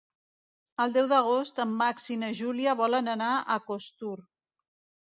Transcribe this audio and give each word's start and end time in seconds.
El 0.85 0.95
deu 0.95 1.09
d'agost 1.11 1.61
en 1.65 1.75
Max 1.83 2.09
i 2.17 2.19
na 2.25 2.33
Júlia 2.43 2.77
volen 2.83 3.17
anar 3.17 3.33
a 3.59 3.63
Costur. 3.71 4.15